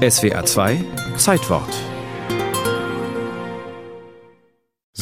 SWA 0.00 0.42
2 0.42 0.84
Zeitwort 1.16 1.99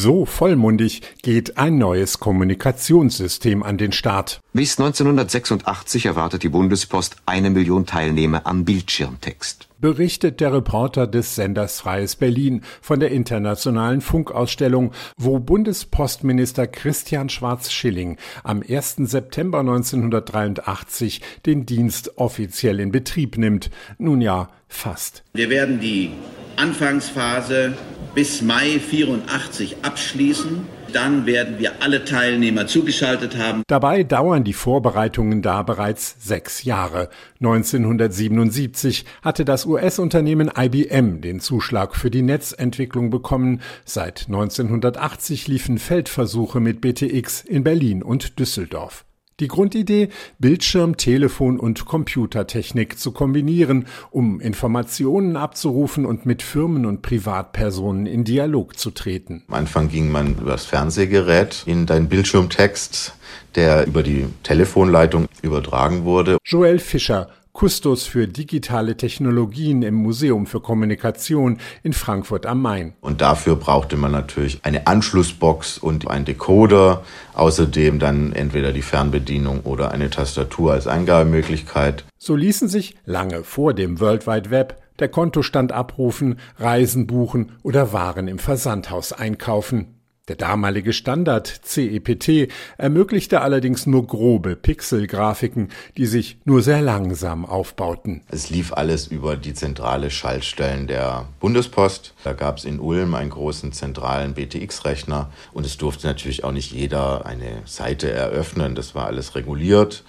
So 0.01 0.23
vollmundig 0.23 1.01
geht 1.23 1.57
ein 1.57 1.77
neues 1.77 2.21
Kommunikationssystem 2.21 3.63
an 3.63 3.77
den 3.77 3.91
Start. 3.91 4.39
Bis 4.53 4.79
1986 4.79 6.05
erwartet 6.05 6.43
die 6.43 6.47
Bundespost 6.47 7.17
eine 7.25 7.49
Million 7.49 7.85
Teilnehmer 7.85 8.47
am 8.47 8.63
Bildschirmtext. 8.63 9.67
Berichtet 9.81 10.39
der 10.39 10.53
Reporter 10.53 11.05
des 11.05 11.35
Senders 11.35 11.81
Freies 11.81 12.15
Berlin 12.15 12.61
von 12.81 13.01
der 13.01 13.11
internationalen 13.11 13.99
Funkausstellung, 13.99 14.93
wo 15.17 15.39
Bundespostminister 15.39 16.65
Christian 16.65 17.27
Schwarz-Schilling 17.27 18.15
am 18.45 18.63
1. 18.65 18.99
September 18.99 19.59
1983 19.59 21.19
den 21.45 21.65
Dienst 21.65 22.17
offiziell 22.17 22.79
in 22.79 22.93
Betrieb 22.93 23.37
nimmt. 23.37 23.69
Nun 23.97 24.21
ja, 24.21 24.47
fast. 24.69 25.25
Wir 25.33 25.49
werden 25.49 25.81
die 25.81 26.11
Anfangsphase 26.55 27.73
bis 28.15 28.41
Mai 28.41 28.79
84 28.79 29.77
abschließen. 29.81 30.67
Dann 30.91 31.25
werden 31.25 31.59
wir 31.59 31.83
alle 31.83 32.03
Teilnehmer 32.03 32.65
zugeschaltet 32.65 33.37
haben. 33.37 33.63
Dabei 33.67 34.03
dauern 34.03 34.43
die 34.43 34.53
Vorbereitungen 34.53 35.41
da 35.41 35.61
bereits 35.61 36.15
sechs 36.19 36.63
Jahre. 36.63 37.09
1977 37.39 39.05
hatte 39.21 39.45
das 39.45 39.65
US-Unternehmen 39.65 40.51
IBM 40.57 41.21
den 41.21 41.39
Zuschlag 41.39 41.95
für 41.95 42.09
die 42.09 42.23
Netzentwicklung 42.23 43.11
bekommen. 43.11 43.61
Seit 43.85 44.25
1980 44.27 45.47
liefen 45.47 45.77
Feldversuche 45.77 46.59
mit 46.59 46.81
BTX 46.81 47.41
in 47.41 47.63
Berlin 47.63 48.01
und 48.01 48.39
Düsseldorf. 48.39 49.05
Die 49.39 49.47
Grundidee, 49.47 50.09
Bildschirm, 50.37 50.97
Telefon 50.97 51.59
und 51.59 51.85
Computertechnik 51.85 52.99
zu 52.99 53.11
kombinieren, 53.11 53.85
um 54.11 54.39
Informationen 54.41 55.37
abzurufen 55.37 56.05
und 56.05 56.25
mit 56.25 56.41
Firmen 56.41 56.85
und 56.85 57.01
Privatpersonen 57.01 58.05
in 58.05 58.23
Dialog 58.23 58.77
zu 58.77 58.91
treten. 58.91 59.43
Am 59.47 59.55
Anfang 59.55 59.89
ging 59.89 60.11
man 60.11 60.33
über 60.33 60.51
das 60.51 60.65
Fernsehgerät 60.65 61.63
in 61.65 61.85
deinen 61.85 62.09
Bildschirmtext, 62.09 63.13
der 63.55 63.87
über 63.87 64.03
die 64.03 64.25
Telefonleitung 64.43 65.27
übertragen 65.41 66.03
wurde. 66.03 66.37
Joel 66.45 66.79
Fischer, 66.79 67.29
Kustos 67.59 68.05
für 68.05 68.25
digitale 68.25 68.95
Technologien 68.95 69.81
im 69.81 69.95
Museum 69.95 70.45
für 70.45 70.61
Kommunikation 70.61 71.57
in 71.83 71.91
Frankfurt 71.91 72.45
am 72.45 72.61
Main. 72.61 72.93
Und 73.01 73.19
dafür 73.19 73.57
brauchte 73.57 73.97
man 73.97 74.13
natürlich 74.13 74.61
eine 74.63 74.87
Anschlussbox 74.87 75.77
und 75.77 76.09
einen 76.09 76.23
Decoder, 76.23 77.03
außerdem 77.33 77.99
dann 77.99 78.31
entweder 78.31 78.71
die 78.71 78.81
Fernbedienung 78.81 79.63
oder 79.65 79.91
eine 79.91 80.09
Tastatur 80.09 80.71
als 80.71 80.87
Eingabemöglichkeit. 80.87 82.05
So 82.17 82.37
ließen 82.37 82.69
sich 82.69 82.95
lange 83.03 83.43
vor 83.43 83.73
dem 83.73 83.99
World 83.99 84.25
Wide 84.25 84.51
Web 84.51 84.81
der 84.99 85.09
Kontostand 85.09 85.73
abrufen, 85.73 86.39
Reisen 86.59 87.07
buchen 87.07 87.57
oder 87.61 87.91
Waren 87.91 88.29
im 88.29 88.39
Versandhaus 88.39 89.11
einkaufen. 89.11 89.98
Der 90.29 90.35
damalige 90.35 90.93
Standard 90.93 91.47
CEPT 91.47 92.49
ermöglichte 92.77 93.41
allerdings 93.41 93.87
nur 93.87 94.05
grobe 94.05 94.55
Pixelgrafiken, 94.55 95.69
die 95.97 96.05
sich 96.05 96.37
nur 96.45 96.61
sehr 96.61 96.83
langsam 96.83 97.47
aufbauten. 97.47 98.21
Es 98.29 98.51
lief 98.51 98.71
alles 98.71 99.07
über 99.07 99.35
die 99.35 99.55
zentrale 99.55 100.11
Schaltstellen 100.11 100.85
der 100.85 101.27
Bundespost. 101.39 102.13
Da 102.23 102.33
gab 102.33 102.59
es 102.59 102.65
in 102.65 102.79
Ulm 102.79 103.15
einen 103.15 103.31
großen 103.31 103.71
zentralen 103.71 104.35
BTX-Rechner 104.35 105.31
und 105.51 105.65
es 105.65 105.77
durfte 105.77 106.05
natürlich 106.05 106.43
auch 106.43 106.51
nicht 106.51 106.71
jeder 106.71 107.25
eine 107.25 107.63
Seite 107.65 108.11
eröffnen. 108.11 108.75
Das 108.75 108.93
war 108.93 109.07
alles 109.07 109.33
reguliert. 109.33 110.03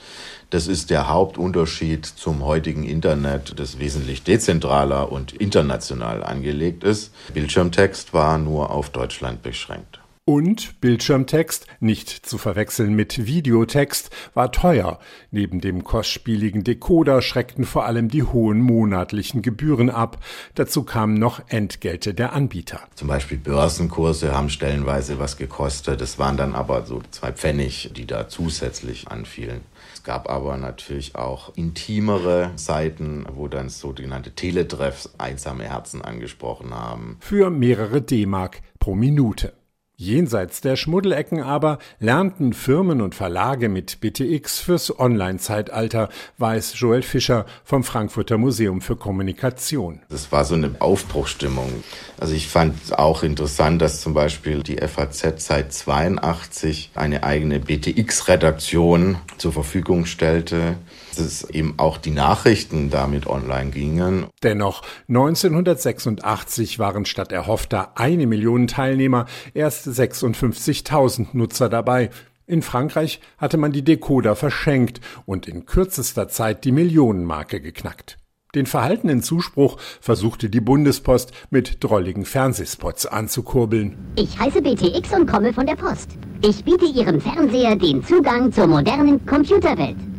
Das 0.51 0.67
ist 0.67 0.91
der 0.91 1.09
Hauptunterschied 1.09 2.05
zum 2.05 2.45
heutigen 2.45 2.85
Internet, 2.85 3.59
das 3.59 3.79
wesentlich 3.79 4.23
dezentraler 4.23 5.11
und 5.11 5.33
international 5.33 6.23
angelegt 6.23 6.85
ist. 6.85 7.15
Bildschirmtext 7.33 8.13
war 8.13 8.37
nur 8.37 8.71
auf 8.71 8.91
Deutschland 8.91 9.43
beschränkt. 9.43 10.01
Und 10.31 10.81
Bildschirmtext, 10.81 11.67
nicht 11.81 12.09
zu 12.09 12.39
verwechseln 12.39 12.95
mit 12.95 13.27
Videotext, 13.27 14.11
war 14.33 14.53
teuer. 14.53 15.01
Neben 15.33 15.61
dem 15.61 15.83
kostspieligen 15.83 16.63
Decoder 16.63 17.21
schreckten 17.21 17.65
vor 17.65 17.85
allem 17.85 18.09
die 18.09 18.23
hohen 18.23 18.61
monatlichen 18.61 19.43
Gebühren 19.43 19.91
ab. 19.91 20.23
Dazu 20.55 20.85
kamen 20.85 21.15
noch 21.15 21.41
Entgelte 21.49 22.15
der 22.15 22.33
Anbieter. 22.33 22.79
Zum 22.95 23.09
Beispiel 23.09 23.39
Börsenkurse 23.39 24.33
haben 24.33 24.51
stellenweise 24.51 25.19
was 25.19 25.37
gekostet. 25.37 26.01
Es 26.01 26.21
waren 26.21 26.37
dann 26.37 26.55
aber 26.55 26.87
so 26.87 27.03
zwei 27.11 27.33
Pfennig, 27.33 27.91
die 27.97 28.07
da 28.07 28.29
zusätzlich 28.29 29.09
anfielen. 29.09 29.63
Es 29.95 30.05
gab 30.05 30.31
aber 30.31 30.57
natürlich 30.59 31.17
auch 31.17 31.57
intimere 31.57 32.53
Seiten, 32.55 33.27
wo 33.35 33.49
dann 33.49 33.69
sogenannte 33.69 34.31
Teletreffs 34.31 35.11
einsame 35.19 35.65
Herzen 35.65 36.03
angesprochen 36.03 36.73
haben. 36.73 37.17
Für 37.19 37.51
mehrere 37.51 38.01
D-Mark 38.01 38.63
pro 38.79 38.95
Minute. 38.95 39.55
Jenseits 40.01 40.63
der 40.63 40.77
Schmuddelecken 40.77 41.43
aber 41.43 41.79
lernten 41.99 42.55
Firmen 42.55 43.03
und 43.03 43.15
Verlage 43.15 43.69
mit 43.69 44.01
BTX 44.01 44.59
fürs 44.59 44.99
Online-Zeitalter, 44.99 46.09
weiß 46.39 46.73
Joel 46.81 47.03
Fischer 47.03 47.45
vom 47.65 47.85
Frankfurter 47.85 48.39
Museum 48.39 48.81
für 48.81 48.97
Kommunikation. 48.97 50.01
Das 50.09 50.33
war 50.33 50.47
so 50.47 50.55
eine 50.55 50.75
Aufbruchstimmung. 50.79 51.85
Also 52.19 52.33
ich 52.33 52.49
fand 52.49 52.99
auch 52.99 53.23
interessant, 53.23 53.83
dass 53.83 54.01
zum 54.01 54.15
Beispiel 54.15 54.63
die 54.63 54.79
FAZ 54.79 55.45
seit 55.45 55.71
82 55.71 56.93
eine 56.95 57.23
eigene 57.23 57.61
BTX-Redaktion 57.61 59.19
zur 59.37 59.53
Verfügung 59.53 60.07
stellte 60.07 60.79
dass 61.17 61.49
eben 61.51 61.75
auch 61.79 61.99
die 61.99 62.11
Nachrichten 62.11 62.91
damit 62.91 63.27
online 63.27 63.71
gingen. 63.71 64.27
Dennoch, 64.43 64.83
1986 65.09 66.79
waren 66.79 67.05
statt 67.05 67.33
erhoffter 67.33 67.93
eine 67.97 68.27
Million 68.27 68.67
Teilnehmer 68.67 69.27
erst 69.55 69.87
56.000 69.87 71.29
Nutzer 71.33 71.69
dabei. 71.69 72.11
In 72.47 72.63
Frankreich 72.63 73.21
hatte 73.39 73.57
man 73.57 73.73
die 73.73 73.85
Decoder 73.85 74.35
verschenkt 74.35 75.01
und 75.25 75.47
in 75.47 75.67
kürzester 75.67 76.29
Zeit 76.29 76.65
die 76.65 76.73
Millionenmarke 76.73 77.61
geknackt. 77.61 78.17
Den 78.57 78.67
verhaltenen 78.67 79.23
Zuspruch 79.23 79.79
versuchte 80.01 80.51
die 80.51 80.61
Bundespost 80.61 81.33
mit 81.51 81.85
drolligen 81.85 82.25
Fernsehspots 82.25 83.07
anzukurbeln. 83.07 83.97
Ich 84.17 84.37
heiße 84.37 84.61
BTX 84.61 85.13
und 85.13 85.27
komme 85.31 85.53
von 85.53 85.67
der 85.67 85.77
Post. 85.77 86.11
Ich 86.43 86.65
biete 86.65 86.87
Ihrem 86.87 87.21
Fernseher 87.21 87.77
den 87.77 88.03
Zugang 88.03 88.51
zur 88.51 88.67
modernen 88.67 89.25
Computerwelt. 89.27 90.10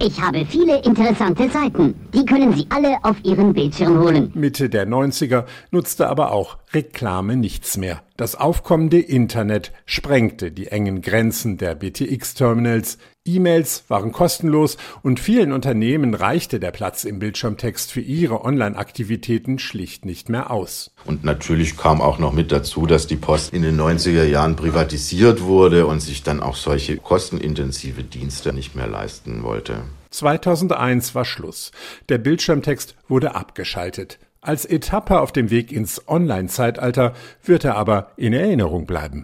Ich 0.00 0.20
habe 0.20 0.46
viele 0.46 0.78
interessante 0.84 1.50
Seiten. 1.50 1.94
Die 2.14 2.24
können 2.24 2.52
Sie 2.52 2.66
alle 2.70 2.96
auf 3.02 3.16
Ihren 3.24 3.52
Bildschirm 3.52 3.98
holen. 3.98 4.30
Mitte 4.34 4.68
der 4.68 4.86
90er 4.86 5.44
nutzte 5.72 6.08
aber 6.08 6.30
auch 6.30 6.58
Reklame 6.72 7.36
nichts 7.36 7.76
mehr. 7.76 8.00
Das 8.18 8.34
aufkommende 8.34 8.98
Internet 8.98 9.70
sprengte 9.86 10.50
die 10.50 10.66
engen 10.66 11.02
Grenzen 11.02 11.56
der 11.56 11.76
BTX-Terminals. 11.76 12.98
E-Mails 13.24 13.84
waren 13.86 14.10
kostenlos 14.10 14.76
und 15.02 15.20
vielen 15.20 15.52
Unternehmen 15.52 16.14
reichte 16.14 16.58
der 16.58 16.72
Platz 16.72 17.04
im 17.04 17.20
Bildschirmtext 17.20 17.92
für 17.92 18.00
ihre 18.00 18.44
Online-Aktivitäten 18.44 19.60
schlicht 19.60 20.04
nicht 20.04 20.30
mehr 20.30 20.50
aus. 20.50 20.90
Und 21.04 21.22
natürlich 21.22 21.76
kam 21.76 22.00
auch 22.00 22.18
noch 22.18 22.32
mit 22.32 22.50
dazu, 22.50 22.86
dass 22.86 23.06
die 23.06 23.14
Post 23.14 23.52
in 23.52 23.62
den 23.62 23.80
90er 23.80 24.24
Jahren 24.24 24.56
privatisiert 24.56 25.42
wurde 25.42 25.86
und 25.86 26.00
sich 26.00 26.24
dann 26.24 26.40
auch 26.40 26.56
solche 26.56 26.96
kostenintensive 26.96 28.02
Dienste 28.02 28.52
nicht 28.52 28.74
mehr 28.74 28.88
leisten 28.88 29.44
wollte. 29.44 29.84
2001 30.10 31.14
war 31.14 31.24
Schluss. 31.24 31.70
Der 32.08 32.18
Bildschirmtext 32.18 32.96
wurde 33.06 33.36
abgeschaltet. 33.36 34.18
Als 34.40 34.64
Etappe 34.64 35.20
auf 35.20 35.32
dem 35.32 35.50
Weg 35.50 35.72
ins 35.72 36.06
Online-Zeitalter 36.06 37.12
wird 37.42 37.64
er 37.64 37.76
aber 37.76 38.12
in 38.16 38.32
Erinnerung 38.32 38.86
bleiben. 38.86 39.16